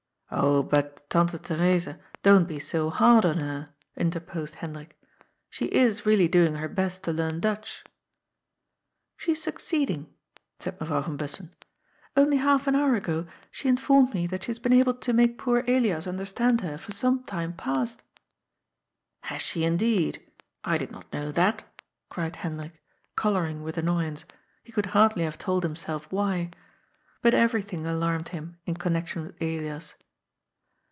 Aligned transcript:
"Oh, 0.33 0.63
but, 0.63 1.09
Tante 1.09 1.37
Theresa, 1.37 1.99
don't 2.23 2.47
be 2.47 2.57
so 2.57 2.89
hard 2.89 3.25
on 3.25 3.39
her," 3.39 3.73
interposed 3.97 4.55
Hendrik." 4.55 4.97
She 5.49 5.65
is 5.65 6.05
really 6.05 6.29
doing 6.29 6.55
her 6.55 6.69
best 6.69 7.03
to 7.03 7.11
learn 7.11 7.41
Dutch."" 7.41 7.83
She 9.17 9.33
is 9.33 9.43
succeeding," 9.43 10.07
said 10.57 10.79
Mevrouw 10.79 11.03
van 11.03 11.17
Bussen." 11.17 11.53
Only 12.15 12.37
half 12.37 12.65
an 12.65 12.75
hour 12.75 12.95
ago 12.95 13.27
she 13.51 13.67
informed 13.67 14.13
me 14.13 14.25
that 14.25 14.43
she 14.45 14.51
has 14.51 14.57
been 14.59 14.71
able 14.71 14.93
to 14.93 15.11
make 15.11 15.37
poor 15.37 15.65
Elias 15.67 16.07
understand 16.07 16.61
her 16.61 16.77
for 16.77 16.93
some 16.93 17.25
time 17.25 17.51
past."" 17.51 18.01
Has 19.33 19.41
she 19.41 19.65
indeed? 19.65 20.25
I 20.63 20.77
did 20.77 20.91
not 20.91 21.11
know 21.11 21.33
that!" 21.33 21.65
cried 22.09 22.37
Hen 22.37 22.55
drik, 22.55 22.71
colouring 23.17 23.63
with 23.63 23.77
annoyance, 23.77 24.23
he 24.63 24.71
could 24.71 24.85
hardly 24.95 25.25
have 25.25 25.37
told 25.37 25.63
himself 25.63 26.09
why. 26.09 26.51
But 27.21 27.33
everything 27.33 27.85
alarmed 27.85 28.29
him 28.29 28.55
in 28.65 28.75
connection 28.75 29.23
with 29.25 29.35
Elias. 29.41 29.95